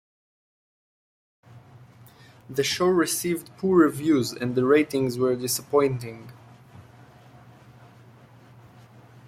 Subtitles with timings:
[2.49, 6.31] The show received poor reviews and ratings were disappointing.